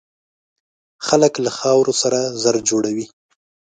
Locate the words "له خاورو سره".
1.45-2.19